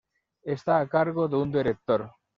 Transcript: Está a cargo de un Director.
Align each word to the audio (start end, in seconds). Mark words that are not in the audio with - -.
Está 0.41 0.79
a 0.79 0.87
cargo 0.89 1.27
de 1.27 1.35
un 1.35 1.51
Director. 1.51 2.11